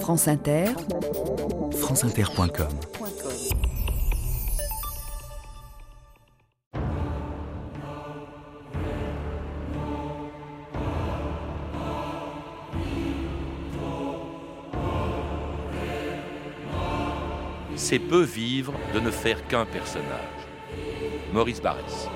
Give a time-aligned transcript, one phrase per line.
[0.00, 0.66] France Inter,
[1.72, 2.68] franceinter.com
[17.76, 20.02] C'est peu vivre de ne faire qu'un personnage.
[21.32, 22.08] Maurice Barrès.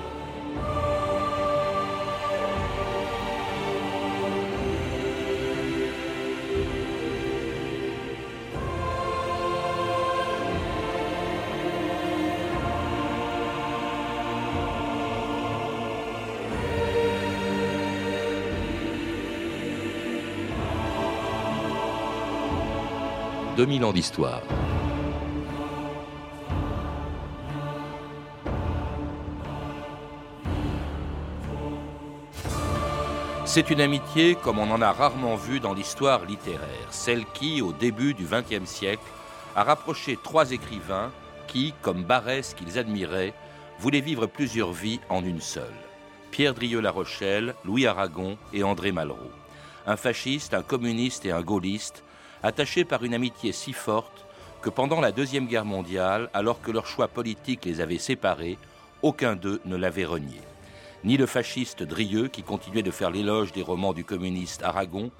[23.61, 24.41] 2000 ans d'histoire.
[33.45, 37.71] C'est une amitié comme on en a rarement vu dans l'histoire littéraire, celle qui, au
[37.71, 39.03] début du XXe siècle,
[39.55, 41.11] a rapproché trois écrivains
[41.45, 43.35] qui, comme Barès qu'ils admiraient,
[43.77, 45.77] voulaient vivre plusieurs vies en une seule.
[46.31, 49.31] Pierre Drieux-La Rochelle, Louis Aragon et André Malraux.
[49.85, 52.03] Un fasciste, un communiste et un gaulliste,
[52.43, 54.25] attachés par une amitié si forte
[54.61, 58.57] que pendant la Deuxième Guerre mondiale, alors que leur choix politique les avait séparés,
[59.01, 60.41] aucun d'eux ne l'avait renié
[61.03, 65.11] ni le fasciste Drieux, qui continuait de faire l'éloge des romans du communiste Aragon,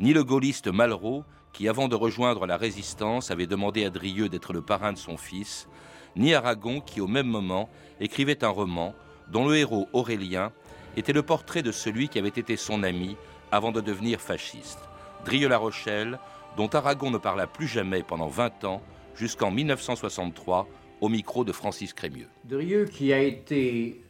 [0.00, 4.52] ni le gaulliste Malraux, qui avant de rejoindre la résistance avait demandé à Drieux d'être
[4.52, 5.68] le parrain de son fils,
[6.16, 7.70] ni Aragon, qui au même moment
[8.00, 8.94] écrivait un roman
[9.28, 10.52] dont le héros Aurélien
[10.96, 13.16] était le portrait de celui qui avait été son ami
[13.50, 14.80] avant de devenir fasciste.
[15.24, 16.18] Drieux-La Rochelle,
[16.56, 18.82] dont Aragon ne parla plus jamais pendant 20 ans,
[19.14, 20.68] jusqu'en 1963,
[21.00, 22.28] au micro de Francis Crémieux.
[22.44, 24.00] Drieux, qui a été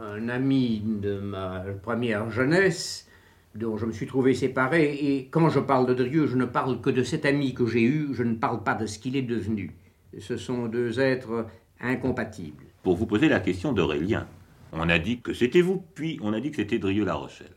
[0.00, 3.08] un ami de ma première jeunesse,
[3.54, 6.80] dont je me suis trouvé séparé, et quand je parle de Drieux, je ne parle
[6.80, 9.22] que de cet ami que j'ai eu, je ne parle pas de ce qu'il est
[9.22, 9.74] devenu.
[10.18, 11.46] Ce sont deux êtres
[11.80, 12.64] incompatibles.
[12.82, 14.26] Pour vous poser la question d'Aurélien,
[14.72, 17.54] on a dit que c'était vous, puis on a dit que c'était Drieux-La Rochelle.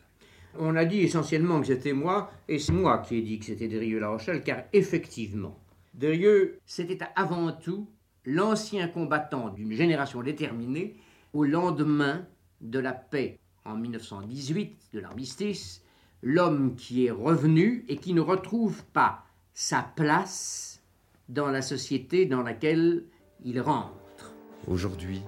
[0.59, 3.67] On a dit essentiellement que c'était moi, et c'est moi qui ai dit que c'était
[3.67, 5.59] Drieux-La Rochelle, car effectivement,
[5.93, 7.88] Drieux, c'était avant tout
[8.25, 10.95] l'ancien combattant d'une génération déterminée
[11.33, 12.25] au lendemain
[12.61, 15.83] de la paix en 1918, de l'armistice,
[16.21, 20.81] l'homme qui est revenu et qui ne retrouve pas sa place
[21.29, 23.05] dans la société dans laquelle
[23.44, 24.33] il rentre.
[24.67, 25.21] Aujourd'hui,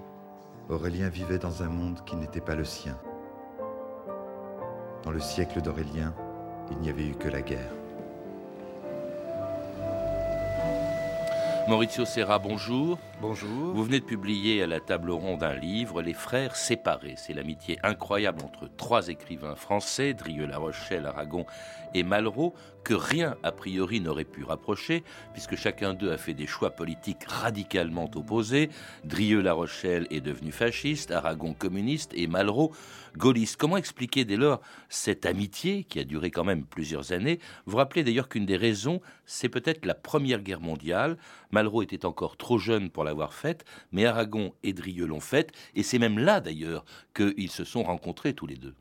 [0.70, 2.98] Aurélien vivait dans un monde qui n'était pas le sien.
[5.08, 6.14] Dans le siècle d'Aurélien,
[6.70, 7.77] il n'y avait eu que la guerre.
[11.68, 12.98] Maurizio Serra, bonjour.
[13.20, 13.74] Bonjour.
[13.74, 17.16] Vous venez de publier à la table ronde un livre, Les Frères séparés.
[17.18, 21.46] C'est l'amitié incroyable entre trois écrivains français, Drieux-La Rochelle, Aragon
[21.94, 22.54] et Malraux,
[22.86, 27.26] que rien a priori n'aurait pu rapprocher, puisque chacun d'eux a fait des choix politiques
[27.28, 28.70] radicalement opposés.
[29.04, 32.72] Drieux-La Rochelle est devenu fasciste, Aragon communiste et Malraux
[33.18, 33.58] gaulliste.
[33.58, 37.40] Comment expliquer dès lors cette amitié qui a duré quand même plusieurs années?
[37.66, 41.18] Vous rappelez d'ailleurs qu'une des raisons, c'est peut-être la Première Guerre mondiale.
[41.52, 45.84] Malraux était encore trop jeune pour l'avoir faite, mais Aragon et Drieux l'ont faite, et
[45.84, 48.74] c'est même là d'ailleurs qu'ils se sont rencontrés tous les deux.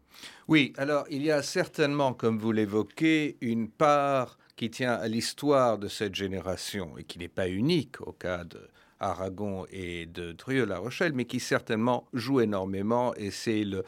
[0.48, 5.76] Oui, alors il y a certainement, comme vous l'évoquez, une part qui tient à l'histoire
[5.76, 8.70] de cette génération et qui n'est pas unique au cas de
[9.00, 13.84] Aragon et de Drieux-La Rochelle, mais qui certainement joue énormément et c'est le,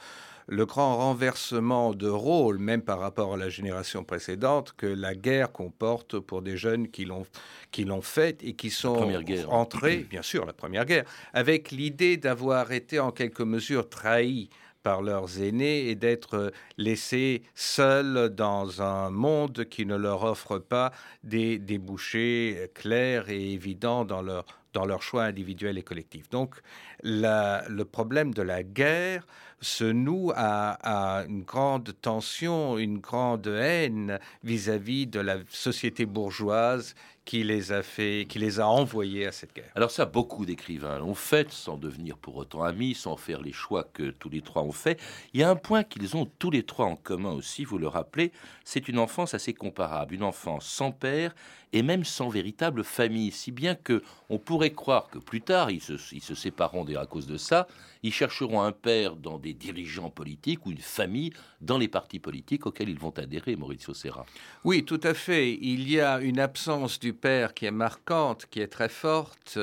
[0.48, 5.52] le grand renversement de rôle, même par rapport à la génération précédente, que la guerre
[5.52, 7.26] comporte pour des jeunes qui l'ont
[7.70, 9.12] qui l'ont faite et qui sont
[9.48, 11.04] entrés, bien sûr, la première guerre,
[11.34, 14.48] avec l'idée d'avoir été en quelque mesure trahis
[14.82, 20.92] par leurs aînés et d'être laissés seuls dans un monde qui ne leur offre pas
[21.24, 24.46] des débouchés clairs et évidents dans leur,
[24.78, 26.30] dans leur choix individuel et collectif.
[26.30, 26.54] Donc
[27.02, 29.26] le problème de la guerre
[29.60, 36.94] se noue à, une grande tension, une grande haine vis-à-vis -vis de la société bourgeoise
[37.28, 39.70] qui les a fait, qui les a envoyés à cette guerre.
[39.74, 43.84] Alors ça, beaucoup d'écrivains l'ont fait, sans devenir pour autant amis, sans faire les choix
[43.84, 44.98] que tous les trois ont fait.
[45.34, 47.86] Il y a un point qu'ils ont tous les trois en commun aussi, vous le
[47.86, 48.32] rappelez,
[48.64, 51.34] c'est une enfance assez comparable, une enfance sans père
[51.74, 55.82] et même sans véritable famille, si bien que on pourrait croire que plus tard ils
[55.82, 57.66] se, ils se sépareront à cause de ça,
[58.02, 62.66] ils chercheront un père dans des dirigeants politiques ou une famille dans les partis politiques
[62.66, 64.24] auxquels ils vont adhérer, Maurizio Serra.
[64.64, 65.58] Oui, tout à fait.
[65.60, 69.58] Il y a une absence du père qui est marquante, qui est très forte.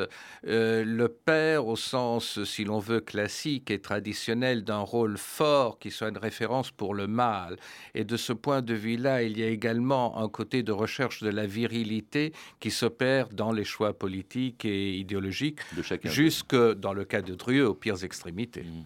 [0.47, 5.91] Euh, le père, au sens, si l'on veut, classique et traditionnel d'un rôle fort qui
[5.91, 7.57] soit une référence pour le mâle.
[7.93, 11.29] Et de ce point de vue-là, il y a également un côté de recherche de
[11.29, 16.09] la virilité qui s'opère dans les choix politiques et idéologiques, De chacun.
[16.09, 18.63] jusque dans le cas de Drieux, aux pires extrémités.
[18.63, 18.83] Mm.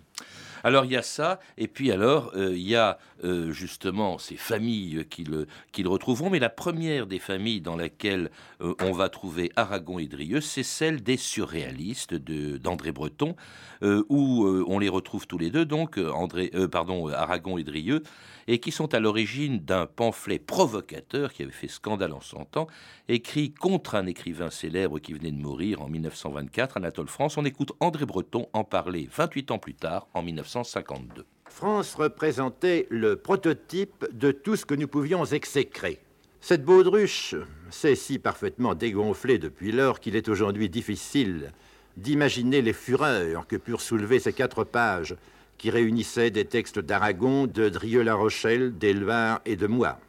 [0.63, 4.38] Alors il y a ça, et puis alors euh, il y a euh, justement ces
[4.38, 8.31] familles qu'ils retrouveront, mais la première des familles dans laquelle
[8.62, 13.36] euh, on va trouver Aragon et Drieux, c'est celle des surréalistes d'André Breton,
[13.83, 18.04] euh, où on les retrouve tous les deux, donc André, pardon, Aragon et Drieux,
[18.48, 22.68] et qui sont à l'origine d'un pamphlet provocateur qui avait fait scandale en son temps,
[23.07, 27.38] écrit contre un écrivain célèbre qui venait de mourir en 1924, Anatole France.
[27.38, 31.25] On écoute André Breton en parler 28 ans plus tard, en 1952.
[31.50, 36.00] France représentait le prototype de tout ce que nous pouvions exécrer.
[36.42, 37.36] Cette baudruche
[37.69, 41.51] s'est si parfaitement dégonflée depuis lors qu'il est aujourd'hui difficile
[41.98, 45.16] d'imaginer les fureurs que purent soulever ces quatre pages
[45.57, 50.00] qui réunissaient des textes d'Aragon, de Drieux-La Rochelle, d'Éluard et de moi.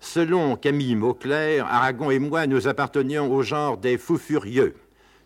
[0.00, 4.74] Selon Camille Mauclair, Aragon et moi nous appartenions au genre des fous furieux.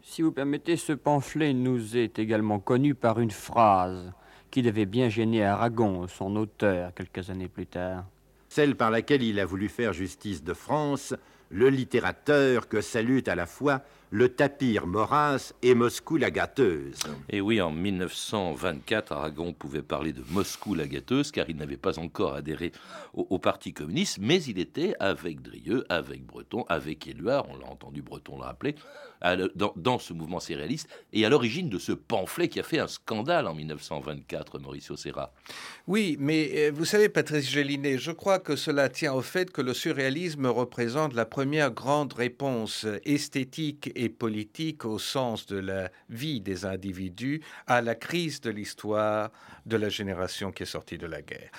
[0.02, 4.12] Si vous permettez, ce pamphlet nous est également connu par une phrase
[4.52, 8.04] qui devait bien gêner Aragon, son auteur, quelques années plus tard.
[8.49, 11.14] celle par laquelle il a voulu faire justice de France,
[11.49, 13.81] le littérateur que salue à la fois
[14.14, 16.99] le tapir Maurras et Moscou la gâteuse.
[17.31, 21.99] Et oui, en 1924, Aragon pouvait parler de Moscou la gâteuse, car il n'avait pas
[21.99, 22.73] encore adhéré
[23.14, 27.67] au, au Parti communiste, mais il était avec Drieux, avec Breton, avec Éluard, on l'a
[27.67, 28.38] entendu, Breton
[29.23, 32.62] à le- dans, dans ce mouvement céréaliste, et à l'origine de ce pamphlet qui a
[32.62, 35.32] fait un scandale en 1924, Mauricio Serra.
[35.87, 39.62] Oui, mais euh, vous savez, Patrice Gélinet, je crois que cela tient au fait que
[39.62, 46.40] le surréalisme représente la première grande réponse esthétique et politique au sens de la vie
[46.40, 49.31] des individus à la crise de l'histoire
[49.66, 51.50] de la génération qui est sortie de la guerre.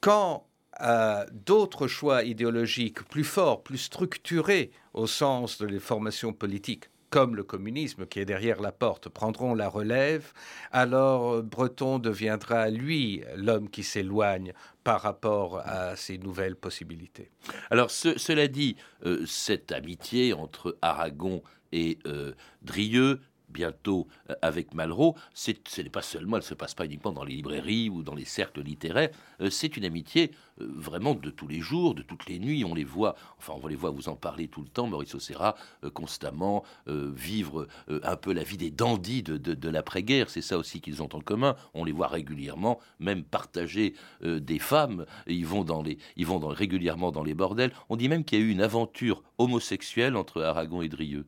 [0.00, 0.46] Quand
[0.82, 7.34] euh, d'autres choix idéologiques plus forts, plus structurés au sens de les formations politiques, comme
[7.34, 10.32] le communisme qui est derrière la porte, prendront la relève,
[10.70, 14.52] alors euh, Breton deviendra, lui, l'homme qui s'éloigne
[14.84, 17.32] par rapport à ces nouvelles possibilités.
[17.70, 21.42] Alors, ce- cela dit, euh, cette amitié entre Aragon
[21.72, 22.32] et euh,
[22.62, 23.20] Drieux,
[23.50, 27.24] bientôt euh, avec Malraux, ce n'est pas seulement, elle ne se passe pas uniquement dans
[27.24, 30.30] les librairies ou dans les cercles littéraires, euh, c'est une amitié
[30.60, 33.66] euh, vraiment de tous les jours, de toutes les nuits, on les voit, enfin on
[33.66, 35.56] les voit vous en parler tout le temps, Maurice Serra,
[35.94, 41.08] constamment vivre un peu la vie des dandys de, l'après-guerre, c'est ça aussi qu'ils ont
[41.12, 46.26] en commun, on les voit régulièrement, même partager des femmes, ils vont, dans les, ils
[46.26, 50.16] vont régulièrement dans les bordels, on dit même qu'il y a eu une aventure homosexuelle
[50.16, 51.26] entre Aragon et Drieux.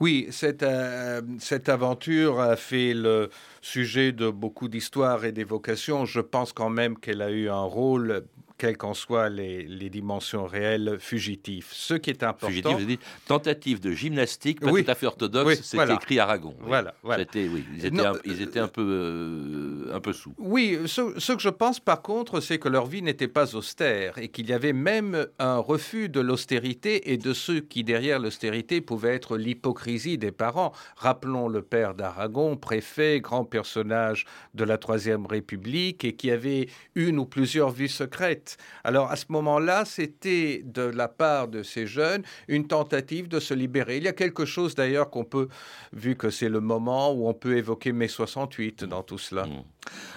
[0.00, 3.30] Oui, cette, euh, cette aventure a fait le
[3.60, 6.04] sujet de beaucoup d'histoires et d'évocations.
[6.04, 8.24] Je pense quand même qu'elle a eu un rôle,
[8.60, 11.70] quelles qu'en soient les, les dimensions réelles, fugitif.
[11.72, 12.48] Ce qui est important.
[12.48, 14.84] Fugitif, je dis, tentative de gymnastique, pas Oui.
[14.84, 15.94] tout à fait orthodoxe, Oui, c'était voilà.
[15.94, 16.54] écrit Aragon.
[16.60, 16.66] oui.
[16.68, 17.24] Voilà, voilà.
[17.24, 20.34] C'était- oui, ils étaient, Non, un, ils étaient un peu, euh, un peu sous.
[20.38, 24.18] Oui, ce, ce que je pense par contre, c'est que leur vie n'était pas austère
[24.18, 28.82] et qu'il y avait même un refus de l'austérité et de ceux qui, derrière l'austérité,
[28.82, 30.72] pouvaient être l'hypocrisie des parents.
[30.96, 37.18] Rappelons le père d'Aragon, préfet, grand personnage de la Troisième République et qui avait une
[37.18, 38.49] ou plusieurs vues secrètes.
[38.84, 43.54] Alors à ce moment-là, c'était de la part de ces jeunes une tentative de se
[43.54, 43.96] libérer.
[43.98, 45.48] Il y a quelque chose d'ailleurs qu'on peut,
[45.92, 49.46] vu que c'est le moment où on peut évoquer mai 68 dans tout cela.
[49.46, 49.62] Mm.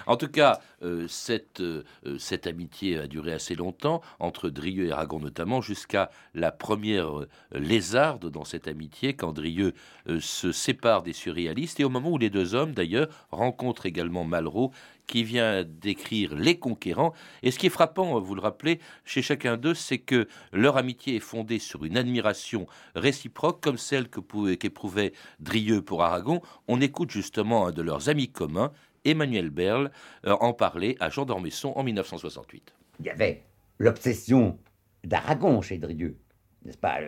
[0.06, 4.86] En tout cas, euh, cette, euh, euh, cette amitié a duré assez longtemps, entre Drieux
[4.86, 9.72] et Aragon notamment, jusqu'à la première lézarde dans cette amitié, quand Drieux
[10.20, 14.72] se sépare des surréalistes, et au moment où les deux hommes, d'ailleurs, rencontrent également Malraux,
[15.06, 17.12] qui vient d'écrire Les Conquérants.
[17.42, 21.16] Et ce qui est frappant, vous le rappelez, chez chacun d'eux, c'est que leur amitié
[21.16, 24.20] est fondée sur une admiration réciproque, comme celle que
[24.54, 26.40] qu'éprouvait Drieux pour Aragon.
[26.68, 28.72] On écoute justement un de leurs amis communs,
[29.04, 29.90] Emmanuel Berle,
[30.26, 32.74] euh, en parler à Jean d'Ormesson en 1968.
[33.00, 33.42] il y avait
[33.78, 34.58] l'obsession
[35.04, 36.16] d'Aragon chez Drieux,
[36.64, 36.98] n'est-ce pas?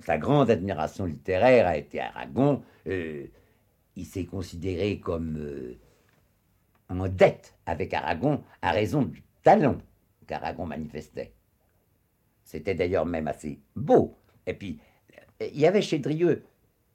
[0.00, 2.62] Sa grande admiration littéraire a été Aragon.
[2.86, 3.26] euh,
[3.98, 5.76] il s'est considéré comme euh,
[6.88, 9.78] en dette avec Aragon à raison du talent
[10.26, 11.34] qu'Aragon manifestait.
[12.44, 14.18] C'était d'ailleurs même assez beau.
[14.46, 14.80] Et puis,
[15.42, 16.44] euh, il y avait chez Drieux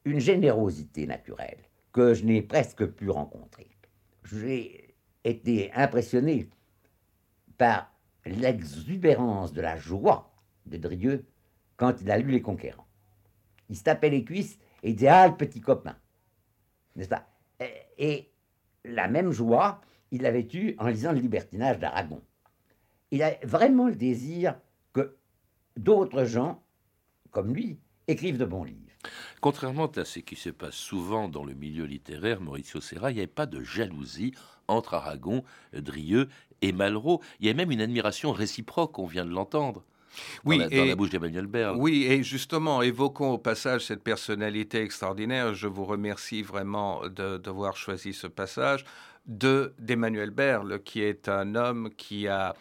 [0.05, 1.59] une générosité naturelle.
[1.91, 3.69] que je n'ai presque pu rencontrer.
[4.23, 6.49] J'ai été impressionné
[7.55, 7.93] par
[8.25, 10.33] l'exubérance de la joie
[10.65, 11.27] de Drieux
[11.77, 12.87] quand il a lu Les Conquérants.
[13.69, 15.95] Il se tapait les cuisses et disait Ah, le petit copain
[16.95, 17.29] N'est-ce pas?
[17.99, 18.32] Et
[18.85, 22.21] la même joie, il l'avait eue en lisant Le libertinage d'Aragon.
[23.11, 24.55] Il a vraiment le désir
[24.93, 25.17] que
[25.77, 26.63] d'autres gens,
[27.31, 28.79] comme lui, écrivent de bons livres.
[29.41, 33.19] Contrairement à ce qui se passe souvent dans le milieu littéraire, Maurizio Serra, il n'y
[33.19, 34.33] avait pas de jalousie
[34.67, 36.29] entre Aragon, Drieux
[36.61, 37.21] et Malraux.
[37.39, 39.83] Il y a même une admiration réciproque, on vient de l'entendre.
[40.45, 41.77] Oui, dans, la, et, la bouche d'Emmanuel Berle.
[41.77, 45.53] Oui, et justement, évoquons au passage cette personnalité extraordinaire.
[45.53, 48.85] Je vous remercie vraiment d'avoir choisi ce passage
[49.25, 52.55] de d'Emmanuel Berle, qui est un homme qui a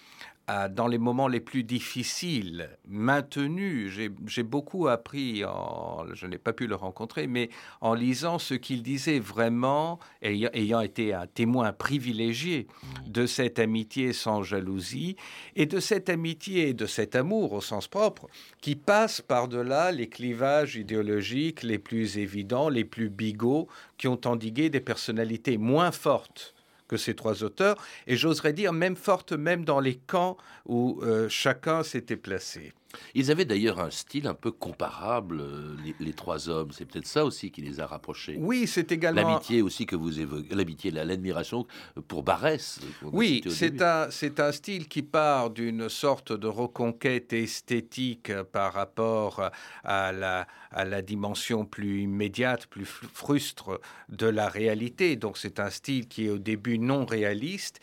[0.70, 3.90] dans les moments les plus difficiles, maintenu.
[4.26, 8.82] J'ai beaucoup appris, en, je n'ai pas pu le rencontrer, mais en lisant ce qu'il
[8.82, 12.66] disait vraiment, ayant, ayant, été un témoin privilégié
[13.06, 15.16] de cette amitié sans jalousie,
[15.56, 18.28] et de cette amitié et de cet amour au sens propre,
[18.60, 23.68] qui passe par-delà les clivages idéologiques les plus évidents, les plus bigots,
[23.98, 26.54] qui ont endigué des personnalités moins fortes
[26.92, 31.26] que ces trois auteurs, et j'oserais dire même forte même dans les camps où euh,
[31.30, 32.74] chacun s'était placé.
[33.14, 36.70] Ils avaient d'ailleurs un style un peu comparable, euh, les, les trois hommes.
[36.72, 38.36] C'est peut-être ça aussi qui les a rapprochés.
[38.38, 41.66] Oui, c'est également l'amitié aussi que vous évoquez, l'amitié, l'admiration
[42.08, 42.80] pour Barès.
[43.02, 49.50] Oui, c'est un, c'est un style qui part d'une sorte de reconquête esthétique par rapport
[49.84, 55.16] à la, à la dimension plus immédiate, plus frustre de la réalité.
[55.16, 57.80] Donc c'est un style qui est au début non réaliste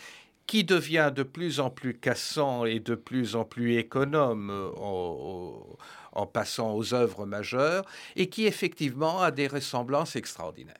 [0.50, 5.62] qui devient de plus en plus cassant et de plus en plus économe en,
[6.14, 7.86] en passant aux œuvres majeures,
[8.16, 10.76] et qui effectivement a des ressemblances extraordinaires.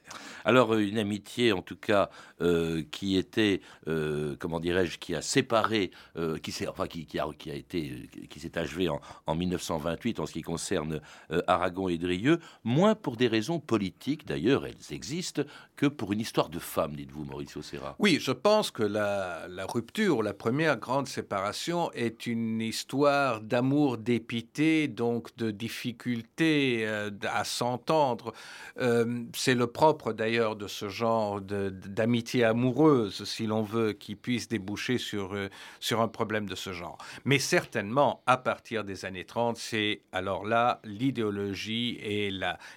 [0.46, 2.10] Alors une amitié en tout cas
[2.42, 7.20] euh, qui était, euh, comment dirais-je, qui a séparé, euh, qui s'est, enfin qui, qui,
[7.20, 11.42] a, qui a été, qui s'est achevée en, en, 1928 en ce qui concerne euh,
[11.48, 15.44] Aragon et Drieux, moins pour des raisons politiques d'ailleurs, elles existent,
[15.76, 17.96] que pour une histoire de femme, dites-vous, Mauricio Serra.
[18.00, 23.98] Oui, je pense que la, la rupture, la première grande séparation, est une histoire d'amour
[23.98, 24.88] dépité,
[25.20, 28.34] donc de difficulté euh, à s'entendre.
[28.80, 34.48] Euh, c'est le propre d'ailleurs de ce genre d'amitié amoureuse, si l'on veut, qui puisse
[34.48, 35.50] déboucher sur, euh,
[35.82, 36.98] sur un problème de ce genre.
[37.26, 42.32] Mais certainement, à partir des années 30, c'est alors là l'idéologie et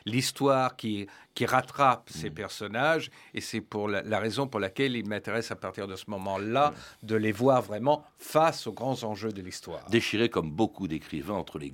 [0.04, 2.34] l'histoire qui, qui rattrape ces mmh.
[2.34, 6.04] personnages, et c'est pour la, la, raison pour laquelle il m'intéresse à partir de ce
[6.08, 7.06] moment-là mmh.
[7.06, 9.88] de les voir vraiment face aux grands enjeux de l'histoire.
[9.90, 11.70] Déchirés comme beaucoup d'écrivains entre les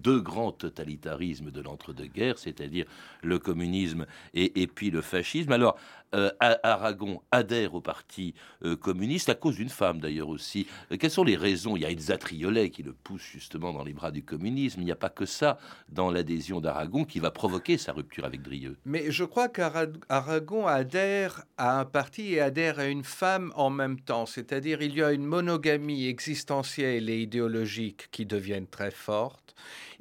[0.00, 2.86] deux grands totalitarismes de l'entre-deux-guerres, c'est-à-dire
[3.22, 5.52] le communisme et, puis le fascisme.
[5.52, 5.76] Alors,
[6.14, 10.66] euh, Aragon adhère au parti euh, communiste à cause d'une femme d'ailleurs aussi.
[10.90, 11.76] Euh, quelles sont les raisons?
[11.76, 14.80] Il y a Elsa Triolet qui le pousse justement dans les bras du communisme.
[14.80, 18.42] Il n'y a pas que ça dans l'adhésion d'Aragon qui va provoquer sa rupture avec
[18.42, 18.76] Drieux.
[18.84, 24.00] Mais je crois qu'Aragon adhère à un parti et adhère à une femme en même
[24.00, 24.26] temps.
[24.26, 29.50] C'est-à-dire il y a une monogamie existentielle et idéologique qui deviennent très fortes.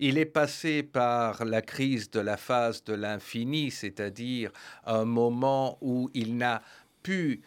[0.01, 4.51] Il est passé par la crise de la phase de l'infini, c'est-à-dire
[4.85, 6.61] un moment où il n'a
[7.03, 7.41] pu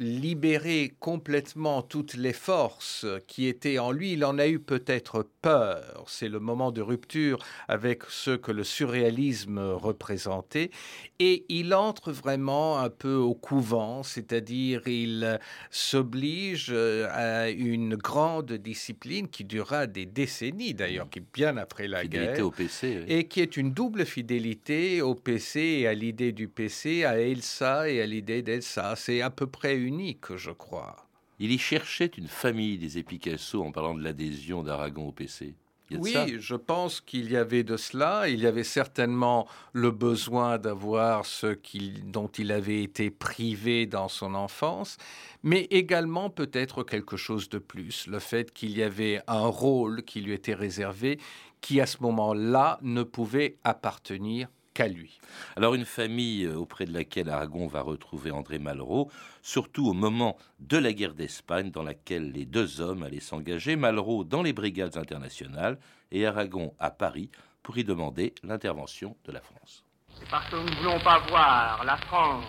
[0.00, 4.14] libérer complètement toutes les forces qui étaient en lui.
[4.14, 6.04] Il en a eu peut-être peur.
[6.08, 7.38] C'est le moment de rupture
[7.68, 10.70] avec ce que le surréalisme représentait.
[11.18, 15.38] Et il entre vraiment un peu au couvent, c'est-à-dire il
[15.70, 22.00] s'oblige à une grande discipline qui durera des décennies d'ailleurs, qui est bien après la
[22.00, 22.46] fidélité guerre.
[22.46, 23.02] au PC.
[23.06, 23.12] Oui.
[23.12, 27.90] Et qui est une double fidélité au PC et à l'idée du PC, à Elsa
[27.90, 28.94] et à l'idée d'Elsa.
[28.96, 30.96] C'est à peu près une unique, je crois.
[31.40, 35.54] Il y cherchait une famille des Epicasso en parlant de l'adhésion d'Aragon au PC.
[35.98, 38.28] Oui, je pense qu'il y avait de cela.
[38.28, 44.06] Il y avait certainement le besoin d'avoir ce qu'il, dont il avait été privé dans
[44.06, 44.96] son enfance,
[45.42, 50.20] mais également peut-être quelque chose de plus, le fait qu'il y avait un rôle qui
[50.20, 51.18] lui était réservé,
[51.60, 54.46] qui à ce moment-là ne pouvait appartenir
[54.80, 55.20] qu'à lui.
[55.56, 59.10] Alors une famille euh, auprès de laquelle Aragon va retrouver André Malraux,
[59.42, 64.24] surtout au moment de la guerre d'Espagne dans laquelle les deux hommes allaient s'engager, Malraux
[64.24, 65.78] dans les brigades internationales
[66.10, 67.30] et Aragon à Paris
[67.62, 69.84] pour y demander l'intervention de la France.
[70.18, 72.46] C'est parce que nous ne voulons pas voir la France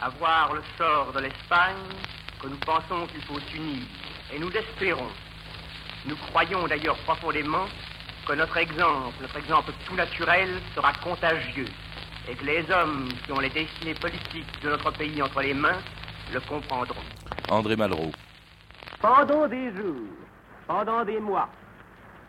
[0.00, 1.74] avoir le sort de l'Espagne
[2.40, 3.82] que nous pensons qu'il faut s'unir
[4.32, 5.10] et nous l'espérons.
[6.06, 7.66] Nous croyons d'ailleurs profondément
[8.28, 11.68] que notre exemple, notre exemple tout naturel, sera contagieux
[12.30, 15.78] et que les hommes qui ont les destinées politiques de notre pays entre les mains
[16.34, 17.00] le comprendront.
[17.48, 18.12] André Malraux.
[19.00, 20.12] Pendant des jours,
[20.66, 21.48] pendant des mois,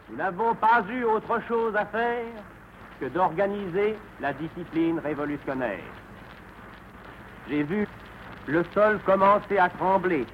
[0.10, 2.25] nous n'avons pas eu autre chose à faire
[3.01, 5.84] que d'organiser la discipline révolutionnaire.
[7.50, 7.86] J'ai vu
[8.46, 10.25] le sol commencer à trembler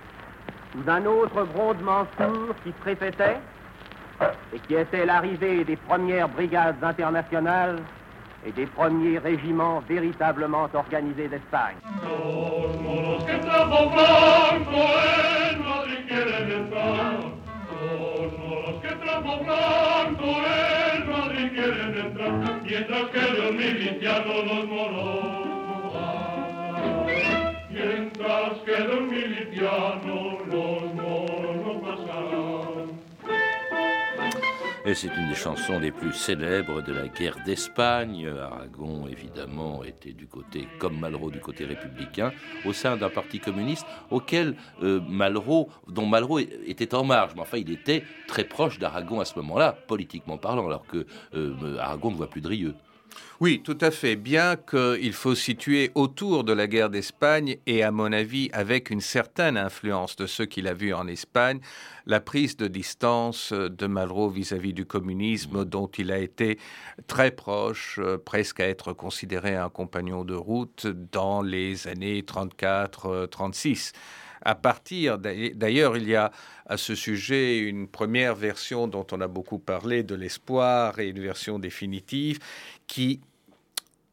[0.73, 3.39] sous un autre grondement sourd qui se répétait
[4.53, 7.79] et qui était l'arrivée des premières brigades internationales
[8.45, 11.75] et des premiers régiments véritablement organisés d'Espagne.
[34.87, 38.27] Et c'est une des chansons les plus célèbres de la guerre d'Espagne.
[38.27, 42.31] Aragon, évidemment, était du côté, comme Malraux, du côté républicain,
[42.65, 47.31] au sein d'un parti communiste auquel euh, Malraux, dont Malraux était en marge.
[47.33, 51.77] Mais enfin, il était très proche d'Aragon à ce moment-là, politiquement parlant, alors que euh,
[51.79, 52.75] Aragon ne voit plus Drieux.
[53.41, 54.15] Oui, tout à fait.
[54.15, 59.01] Bien qu'il faut situer autour de la guerre d'Espagne et, à mon avis, avec une
[59.01, 61.59] certaine influence de ce qu'il a vu en Espagne,
[62.05, 65.65] la prise de distance de Malraux vis-à-vis du communisme, mmh.
[65.65, 66.57] dont il a été
[67.07, 73.91] très proche, euh, presque à être considéré un compagnon de route dans les années 34-36
[74.45, 76.31] à partir, d'ailleurs, il y a
[76.67, 81.19] à ce sujet une première version dont on a beaucoup parlé de l'espoir et une
[81.19, 82.37] version définitive
[82.87, 83.21] qui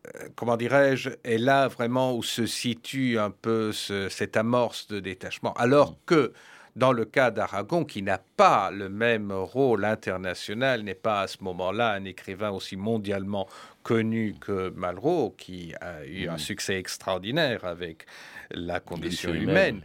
[0.06, 5.52] euh, comment dirais-je, est là vraiment où se situe un peu cette amorce de détachement.
[5.54, 6.32] Alors que
[6.74, 11.38] dans le cas d'Aragon, qui n'a pas le même rôle international, n'est pas à ce
[11.42, 13.46] moment-là un écrivain aussi mondialement
[13.82, 16.38] connu que Malraux, qui a eu un mmh.
[16.38, 18.06] succès extraordinaire avec
[18.50, 19.82] la condition humaine.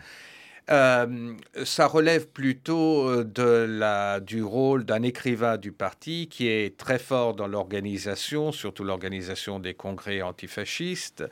[0.69, 1.33] Euh,
[1.63, 6.99] ça relève plutôt euh, de la, du rôle d'un écrivain du parti qui est très
[6.99, 11.23] fort dans l'organisation, surtout l'organisation des congrès antifascistes.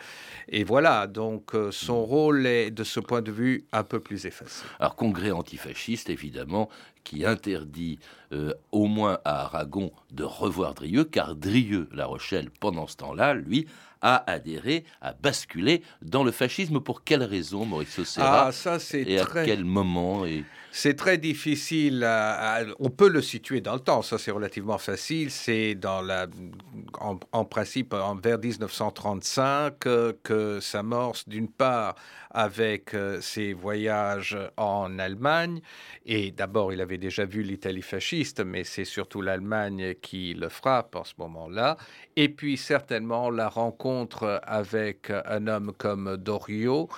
[0.48, 4.25] Et voilà, donc euh, son rôle est de ce point de vue un peu plus
[4.25, 4.63] effacé.
[4.80, 6.70] Alors, congrès antifasciste, évidemment,
[7.05, 8.00] qui interdit
[8.74, 13.65] au moins à Aragon de revoir Drieux, car Drieux, La Rochelle, pendant ce temps-là, lui,
[14.01, 16.80] a adhéré, a basculé dans le fascisme.
[16.80, 20.43] Pour quelle raison, Maurice Serra Ah, ça c'est Et à quel moment et...
[20.77, 22.05] C'est très difficile.
[22.79, 24.01] on peut le situer dans le temps.
[24.01, 25.31] Ça, c'est relativement facile.
[25.31, 26.27] C'est dans la,
[26.99, 29.79] en, principe, en, vers 1935
[30.21, 31.95] que, s'amorce d'une part
[32.29, 35.61] avec euh, ses voyages en Allemagne.
[36.05, 40.97] Et d'abord, il avait déjà vu l'Italie fasciste, mais c'est surtout l'Allemagne qui le frappe
[40.97, 41.77] en ce moment-là.
[42.17, 46.89] Et puis, certainement, la rencontre avec un homme comme Dorio,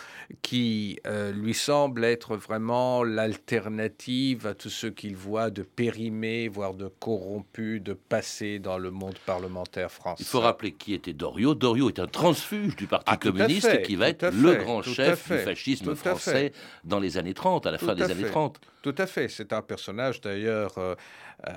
[0.41, 6.47] qui euh, lui semble être vraiment l'alternative alternative à tout ce qu'il voit de périmé,
[6.47, 10.23] voire de corrompu, de passé dans le monde parlementaire français.
[10.23, 11.53] Il faut rappeler qui était Doriot.
[11.53, 15.37] Doriot est un transfuge du Parti ah, communiste qui va être le grand chef du
[15.39, 16.53] fascisme français
[16.85, 18.59] dans les années 30, à la fin des années 30.
[18.81, 19.27] Tout à fait.
[19.27, 20.95] C'est un personnage d'ailleurs euh,
[21.47, 21.51] euh,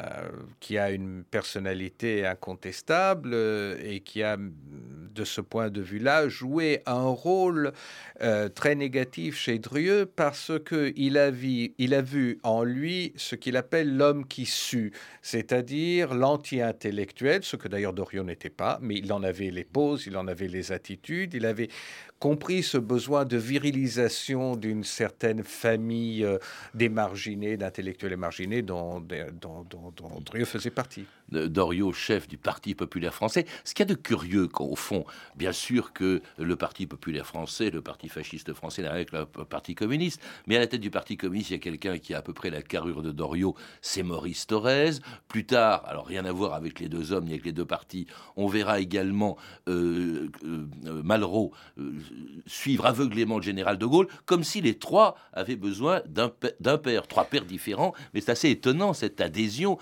[0.59, 6.83] qui a une personnalité incontestable euh, et qui a, de ce point de vue-là, joué
[6.87, 7.73] un rôle
[8.55, 13.57] très négatif chez Drieux parce qu'il a, vu, il a vu en lui ce qu'il
[13.57, 19.23] appelle l'homme qui sue, c'est-à-dire l'anti-intellectuel, ce que d'ailleurs Doriot n'était pas, mais il en
[19.23, 21.71] avait les poses, il en avait les attitudes, il avait
[22.21, 26.39] compris ce besoin de virilisation d'une certaine famille euh,
[27.11, 31.05] d'émarginés, d'intellectuels émarginés dont, dont, dont faisait partie.
[31.31, 33.47] Doriot, chef du Parti populaire français.
[33.65, 35.05] Ce qu'il y a de curieux, au fond,
[35.37, 39.75] bien sûr que le Parti populaire français, le Parti fasciste français n'a avec le Parti
[39.75, 42.23] communiste, mais à la tête du Parti communiste, il y a quelqu'un qui a à
[42.23, 44.91] peu près la carrure de Doriot, c'est Maurice Thorez.
[45.29, 48.07] Plus tard, alors rien à voir avec les deux hommes ni avec les deux partis,
[48.37, 49.37] on verra également
[49.69, 51.93] euh, euh, Malraux euh,
[52.47, 57.25] suivre aveuglément le général de Gaulle, comme si les trois avaient besoin d'un père, trois
[57.25, 59.79] pères différents, mais c'est assez étonnant cette adhésion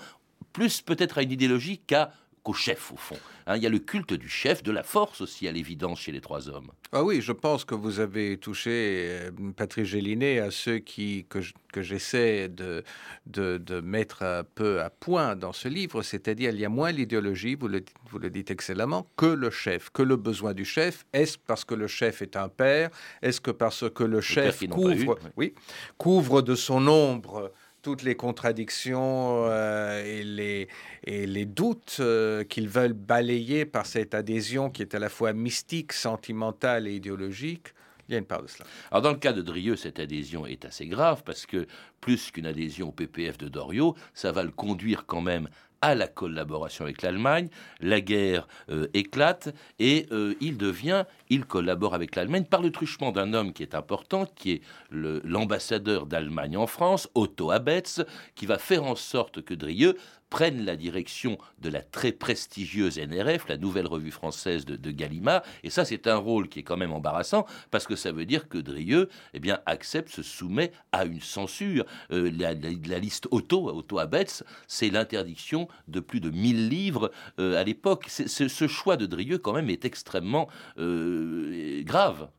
[0.53, 2.11] plus peut-être à une idéologie qu'à
[2.43, 3.17] qu'au chef, au fond.
[3.47, 3.57] Hein.
[3.57, 6.21] il y a le culte du chef, de la force aussi, à l'évidence, chez les
[6.21, 6.71] trois hommes.
[6.91, 11.41] Ah oui, je pense que vous avez touché, euh, Patrick Gélinet, à ceux qui, que,
[11.81, 12.83] j'essaie de,
[13.25, 17.55] de, mettre un peu à point dans ce livre, c'est-à-dire il y a moins l'idéologie,
[17.55, 21.05] vous le, vous le dites excellemment, que le chef, que le besoin du chef.
[21.13, 22.89] Est-ce parce que le chef est un père?
[23.21, 25.53] Est-ce que parce que le, chef couvre, oui,
[25.97, 30.67] couvre de son ombre toutes les contradictions euh,
[31.05, 35.33] et, les, doutes euh, qu'ils veulent balayer par cette adhésion qui est à la fois
[35.33, 37.73] mystique, sentimentale et idéologique.
[38.07, 38.65] Il y a une part de cela.
[38.91, 41.67] Alors dans le cas de Drieux, cette adhésion est assez grave parce que
[42.01, 45.47] plus qu'une adhésion au PPF de Doriot, ça va le conduire quand même
[45.81, 47.49] à la collaboration avec l'Allemagne.
[47.79, 50.07] La guerre euh, éclate et
[50.41, 54.51] il devient, il collabore avec l'Allemagne par le truchement d'un homme qui est important, qui
[54.51, 54.61] est
[54.91, 58.01] l'ambassadeur d'Allemagne en France, Otto Abetz,
[58.35, 59.95] qui va faire en sorte que Drieux
[60.29, 65.41] prennent la direction de la très prestigieuse NRF, la nouvelle revue française de, Gallimard.
[65.63, 68.47] Et ça, c'est un rôle qui est quand même embarrassant parce que ça veut dire
[68.47, 71.85] que Drieux eh bien, accepte, se soumet à une censure.
[72.11, 72.53] Euh, la,
[72.99, 78.07] liste auto, auto Abetz, c'est l'interdiction de plus de 1000 livres euh, à l'époque.
[78.09, 81.18] Ce choix de Drieux, quand même, est extrêmement euh,
[81.83, 82.29] grave.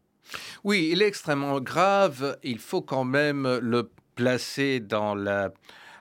[0.64, 2.38] Oui, il est extrêmement grave.
[2.42, 5.52] Il faut quand même le placer dans la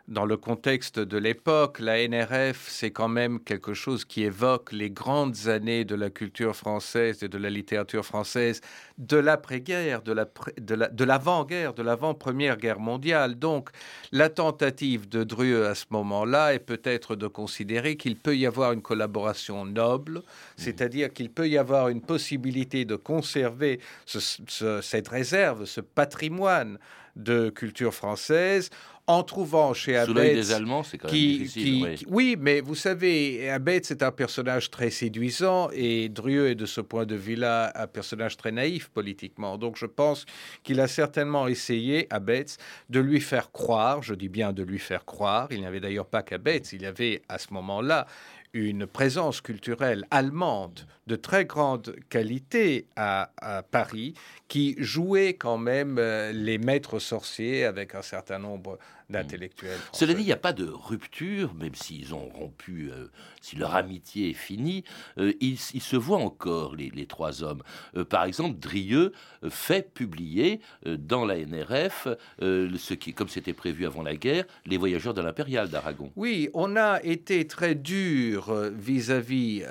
[0.09, 4.89] dans le contexte de l'époque, la NRF, c'est quand même quelque chose qui évoque les
[4.89, 8.61] grandes années de la culture française et de la littérature française
[8.97, 13.35] de l'après-guerre, de l'avant-guerre, de l'avant-première guerre mondiale.
[13.35, 13.69] Donc,
[14.11, 18.71] la tentative de Dreux à ce moment-là est peut-être de considérer qu'il peut y avoir
[18.71, 20.21] une collaboration noble, mmh.
[20.57, 26.79] c'est-à-dire qu'il peut y avoir une possibilité de conserver cette réserve, ce patrimoine
[27.15, 28.69] de culture française
[29.09, 30.35] en trouvant chez Abetz...
[30.35, 31.97] des Allemands, c'est quand même difficile.
[32.09, 32.37] oui.
[32.39, 37.07] mais vous savez, Abetz c'est un personnage très séduisant et Drieux est de ce point
[37.07, 39.57] de vue-là un personnage très naïf politiquement.
[39.57, 40.27] Donc je pense
[40.61, 42.57] qu'il a certainement essayé, Abetz,
[42.91, 46.05] de lui faire croire, je dis bien de lui faire croire, il n'y avait d'ailleurs
[46.05, 48.05] pas qu'Abetz, il y avait à ce moment-là
[48.53, 53.29] une présence culturelle allemande de très grande qualité à,
[53.71, 54.13] Paris,
[54.47, 59.79] qui jouait quand même euh, les maîtres sorciers avec un certain nombre d'intellectuels.
[59.91, 63.07] Cela dit, il n'y a pas de rupture, même s'ils ont rompu, euh,
[63.41, 64.83] si leur amitié est finie,
[65.17, 67.63] euh, ils, se voient encore, les, trois hommes.
[68.09, 69.13] par exemple, Drieux
[69.49, 72.07] fait publier dans la NRF,
[72.39, 76.11] ce qui, comme c'était prévu avant la guerre, les voyageurs de l'impérial d'Aragon.
[76.15, 79.63] Oui, on a été très dur vis-à-vis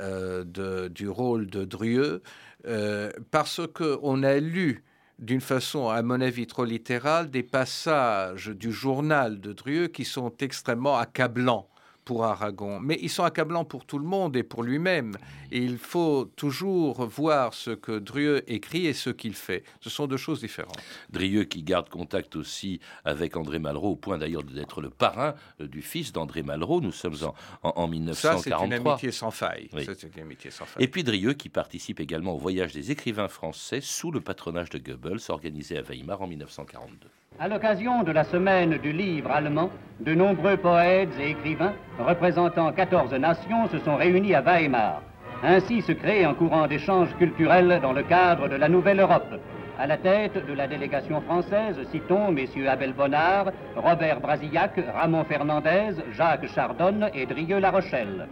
[0.91, 2.23] du rôle de Drieux,
[2.67, 4.83] euh, parce qu'on a lu
[5.19, 10.33] d'une façon, à mon avis, trop littérale, des passages du journal de Drieux qui sont
[10.41, 11.69] extrêmement accablants
[12.09, 15.15] pour Aragon, mais ils sont accablants pour tout le monde et pour lui-même.
[15.53, 19.63] Et il faut toujours voir ce que Drieux écrit et ce qu'il fait.
[19.83, 20.79] Ce sont deux choses différentes.
[21.11, 25.69] Drieux qui garde contact aussi avec André Malraux, au point d'ailleurs d'être le parrain euh,
[25.69, 26.81] du fils d'André Malraux.
[26.81, 27.17] Nous sommes
[27.63, 28.15] en, en, 1943.
[28.15, 29.69] Ça, c'est une amitié sans faille.
[29.71, 30.83] une amitié sans faille.
[30.83, 34.79] Et puis Drieux qui participe également au voyage des écrivains français sous le patronage de
[34.79, 37.11] Goebbels, organisé à Weimar en 1942.
[37.41, 39.71] À l'occasion de la semaine du livre allemand,
[40.01, 45.03] de nombreux poètes et écrivains représentant 14 nations se sont réunis à Weimar.
[45.45, 49.41] Ainsi se crée un courant d'échange culturel dans le cadre de la Nouvelle Europe.
[49.79, 55.93] À la tête de la délégation française, citons messieurs Abel Bonnard, Robert Brasillac, Ramon Fernandez,
[56.17, 58.27] Jacques Chardonne et Drieux La Rochelle.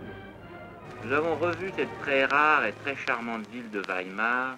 [1.05, 4.57] Nous avons revu cette très rare et très charmante ville de Weimar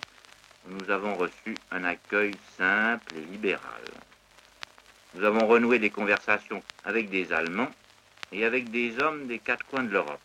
[0.66, 3.84] où nous avons reçu un accueil simple et libéral.
[5.14, 7.70] Nous avons renoué des conversations avec des Allemands
[8.30, 10.20] et avec des hommes des quatre coins de l'Europe.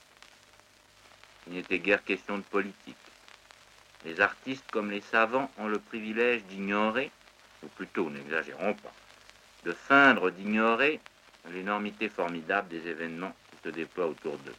[1.47, 2.97] Il n'était guère question de politique.
[4.05, 7.11] Les artistes comme les savants ont le privilège d'ignorer,
[7.63, 8.91] ou plutôt, n'exagérons pas,
[9.63, 10.99] de feindre d'ignorer
[11.51, 14.55] l'énormité formidable des événements qui se déploient autour d'eux.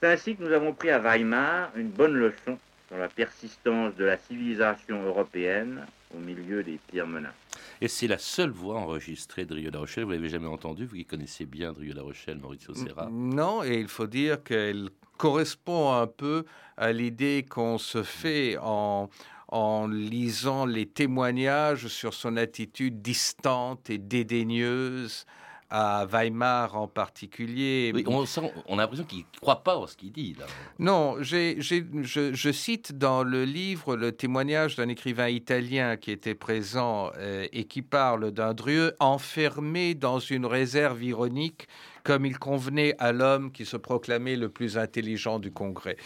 [0.00, 4.04] C'est ainsi que nous avons pris à Weimar une bonne leçon sur la persistance de
[4.04, 5.84] la civilisation européenne
[6.16, 7.32] au milieu des pires menaces.
[7.80, 10.04] Et c'est la seule voix enregistrée de Rio La Rochelle.
[10.04, 13.08] Vous l'avez jamais entendue, vous qui connaissez bien Rio La Rochelle, Maurizio Serra.
[13.10, 16.44] Non, et il faut dire qu'elle correspond un peu
[16.76, 19.08] à l'idée qu'on se fait en,
[19.48, 25.26] en lisant les témoignages sur son attitude distante et dédaigneuse
[25.76, 27.92] à Weimar en particulier.
[28.06, 28.24] on,
[28.68, 30.36] on a l'impression qu'il ne croit pas en ce qu'il dit.
[30.78, 37.10] Non, je, je, cite dans le livre le témoignage d'un écrivain italien qui était présent
[37.18, 41.66] euh, et qui parle d'un Drieux enfermé dans une réserve ironique
[42.04, 45.96] comme il convenait à l'homme qui se proclamait le plus intelligent du Congrès.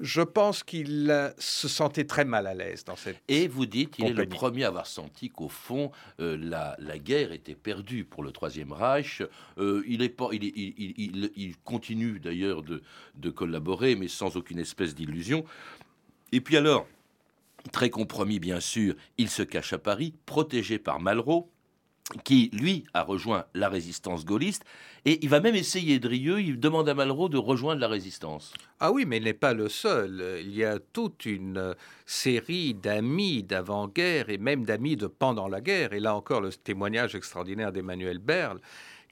[0.00, 3.22] Je pense qu'il euh, se sentait très mal à l'aise dans cette.
[3.28, 7.32] Et vous dites qu'il est le premier à avoir senti qu'au fond, euh, la, guerre
[7.32, 9.22] était perdue pour le Troisième Reich.
[9.58, 12.82] Euh, il, est il, il, il, continue d'ailleurs de,
[13.14, 15.44] de collaborer, mais sans aucune espèce d'illusion.
[16.32, 16.88] Et puis alors,
[17.70, 21.50] très compromis bien sûr, il se cache à Paris, protégé par Malraux
[22.22, 24.64] qui, lui, a rejoint la résistance gaulliste,
[25.06, 28.52] et il va même essayer, Drieux, il demande à Malraux de rejoindre la résistance.
[28.80, 30.40] Ah oui, mais il n'est pas le seul.
[30.42, 31.74] Il y a toute une
[32.06, 37.14] série d'amis d'avant-guerre et même d'amis de pendant la guerre, et là encore le témoignage
[37.14, 38.60] extraordinaire d'Emmanuel Berle,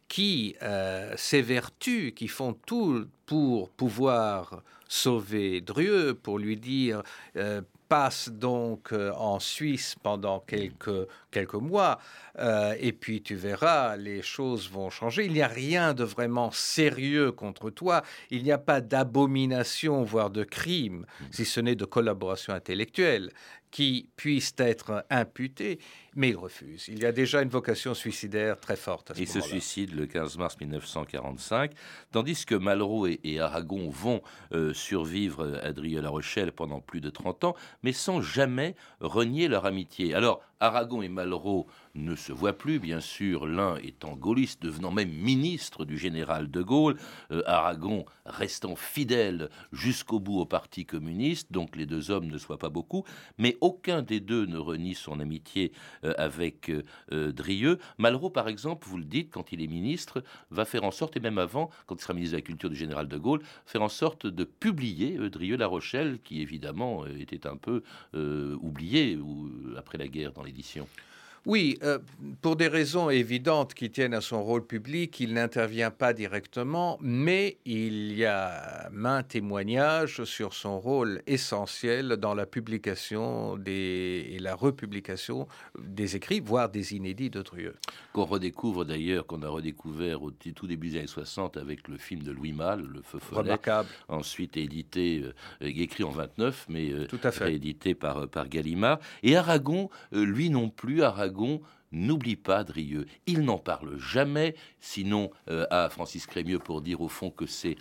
[0.09, 7.03] qui euh, s'évertuent, qui font tout pour pouvoir sauver Drieux, pour lui dire
[7.37, 11.99] euh, passe donc euh, en Suisse pendant quelques, quelques mois,
[12.39, 15.27] euh, et puis tu verras, les choses vont changer.
[15.27, 18.01] Il n'y a rien de vraiment sérieux contre toi,
[18.31, 23.31] il n'y a pas d'abomination, voire de crime, si ce n'est de collaboration intellectuelle
[23.71, 25.79] qui puissent être imputés,
[26.15, 26.89] mais il refuse.
[26.89, 29.13] Il y a déjà une vocation suicidaire très forte.
[29.13, 31.73] À il se suicide le 15 mars 1945,
[32.11, 34.23] tandis que Malraux et, Aragon vont
[34.53, 39.67] euh, survivre à Drieux-La Rochelle pendant plus de 30 ans, mais sans jamais renier leur
[39.67, 40.15] amitié.
[40.15, 45.11] Alors, Aragon et Malraux ne se voient plus, bien sûr, l'un étant gaulliste, devenant même
[45.11, 46.97] ministre du général de Gaulle,
[47.33, 52.59] euh, Aragon restant fidèle jusqu'au bout au Parti communiste, donc les deux hommes ne soient
[52.59, 53.05] pas beaucoup,
[53.39, 57.79] mais aucun des deux ne renie son amitié euh, avec euh, Drieux.
[57.99, 61.21] Malraux, par exemple, vous le dites, quand il est ministre, va faire en sorte, et
[61.21, 63.89] même avant, quand il sera ministre de la Culture du général de Gaulle, faire en
[63.89, 67.83] sorte de publier Drieux-La Rochelle, qui évidemment était un peu
[68.15, 69.19] oublié
[69.77, 70.53] après la guerre dans les
[71.45, 71.99] oui, euh,
[72.41, 77.59] pour des raisons évidentes qui tiennent à son rôle public, il n'intervient pas directement, mais
[77.65, 84.55] il y a main témoignage sur son rôle essentiel dans la publication des, et la
[84.55, 87.75] republication des écrits, voire des inédits de Drieux.
[88.13, 92.23] Qu'on redécouvre d'ailleurs, qu'on a redécouvert au tout début des années 60 avec le film
[92.23, 93.41] de Louis Malle, Le Feu Follet.
[93.41, 93.89] Remarquable.
[94.07, 97.47] Ensuite édité, euh, écrit en 29, mais euh, Tout à fait.
[97.47, 99.01] réédité par, par Gallimard.
[99.25, 101.32] Et Aragon, lui non plus, Aragon
[101.93, 103.07] n'oublie pas Drieux.
[103.27, 107.77] Il n'en parle jamais, sinon euh, à Francis Crémieux pour dire au fond que c'est,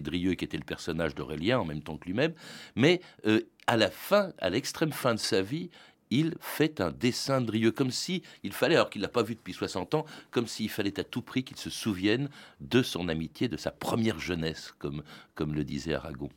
[0.00, 2.32] Drieux qui était le personnage d'Aurélien en même temps que lui-même.
[2.76, 5.70] Mais euh, à la fin, à l'extrême fin de sa vie,
[6.10, 9.36] il fait un dessin de Drieux, comme si il fallait, alors qu'il l'a pas vu
[9.36, 12.28] depuis 60 ans, comme s'il fallait à tout prix qu'il se souvienne
[12.60, 16.28] de son amitié, de sa première jeunesse, comme, comme le disait Aragon.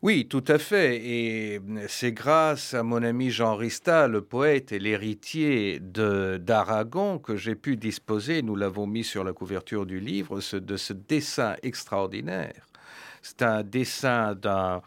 [0.00, 0.96] Oui, tout à fait.
[1.04, 7.56] Et c'est grâce à mon ami Jean Rista, le poète et l'héritier d'Aragon, que j'ai
[7.56, 12.64] pu disposer, nous l'avons mis sur la couverture du livre, de ce dessin extraordinaire.
[13.22, 14.82] C'est un dessin d'un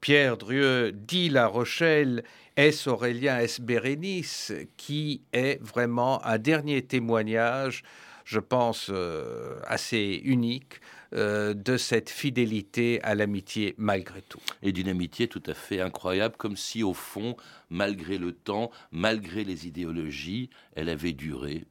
[0.00, 2.24] Pierre Drieux dit La Rochelle,
[2.56, 7.84] est Aurélien, est Bérénice, qui est vraiment un dernier témoignage,
[8.24, 10.80] je pense, euh, assez unique
[11.14, 14.40] euh, de cette fidélité à l'amitié malgré tout.
[14.62, 17.36] Et d'une amitié tout à fait incroyable, comme si au fond,
[17.68, 21.64] malgré le temps, malgré les idéologies, elle avait duré.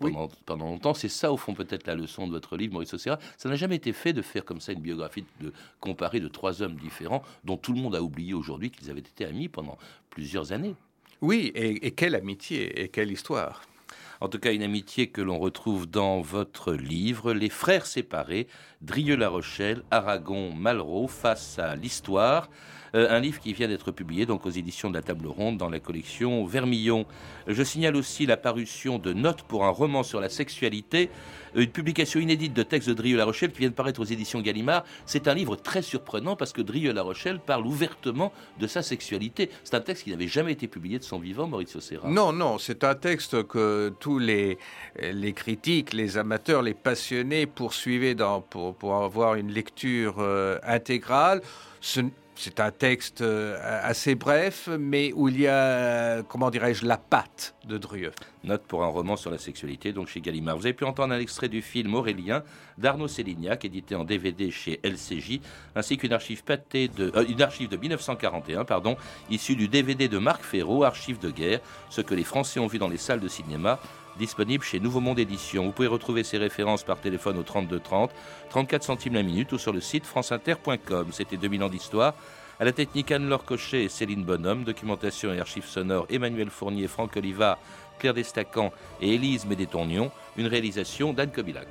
[0.00, 3.18] Pendant, pendant longtemps, c'est ça au fond peut-être la leçon de votre livre, Maurice Ocera.
[3.36, 6.62] Ça n'a jamais été fait de faire comme ça une biographie, de comparer de trois
[6.62, 9.76] hommes différents dont tout le monde a oublié aujourd'hui qu'ils avaient été amis pendant
[10.08, 10.74] plusieurs années.
[11.20, 13.62] Oui, et quelle amitié et quelle histoire.
[14.22, 18.48] En tout cas, une amitié que l'on retrouve dans votre livre, Les Frères séparés,
[18.82, 22.50] Drieux-La Rochelle, Aragon, Malraux, face à l'histoire.
[22.94, 25.68] Euh, un livre qui vient d'être publié donc aux éditions de la Table Ronde dans
[25.68, 27.06] la collection Vermillon.
[27.46, 31.10] Je signale aussi la parution de Notes pour un roman sur la sexualité,
[31.54, 34.84] une publication inédite de textes de Drieux-La Rochelle qui vient de paraître aux éditions Gallimard.
[35.06, 39.50] C'est un livre très surprenant parce que Drieux-La Rochelle parle ouvertement de sa sexualité.
[39.64, 42.08] C'est un texte qui n'avait jamais été publié de son vivant, Maurice Serra.
[42.08, 44.58] Non, non, c'est un texte que tous les,
[45.00, 48.16] les critiques, les amateurs, les passionnés poursuivaient
[48.50, 51.42] pour, pour avoir une lecture euh, intégrale.
[52.42, 57.54] C'est un texte euh, assez bref, mais où il y a, comment dirais-je, la patte
[57.66, 58.12] de Drieux.
[58.44, 60.56] Note pour un roman sur la sexualité, donc chez Gallimard.
[60.56, 62.42] Vous avez pu entendre un extrait du film Aurélien
[62.78, 65.40] d'Arnaud Sélignac, édité en DVD chez LCJ,
[65.76, 68.96] ainsi qu'une archive, de, euh, une archive de 1941, pardon,
[69.28, 72.78] issue du DVD de Marc Ferraud, Archive de guerre, ce que les Français ont vu
[72.78, 73.78] dans les salles de cinéma
[74.20, 75.64] disponible chez Nouveau Monde Édition.
[75.64, 78.10] Vous pouvez retrouver ces références par téléphone au 32 30,
[78.50, 81.06] 34 centimes la minute ou sur le site franceinter.com.
[81.10, 82.14] C'était 2000 ans d'histoire.
[82.60, 87.16] À la technique Anne-Laure Cochet et Céline Bonhomme, documentation et archives sonores Emmanuel Fournier, Franck
[87.16, 87.58] Oliva,
[87.98, 91.68] Claire Destacan et Élise Médétournion, une réalisation d'Anne Kobilac.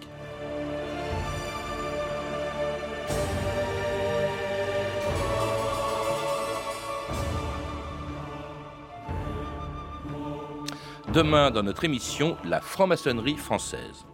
[11.13, 14.05] Demain, dans notre émission, la franc-maçonnerie française.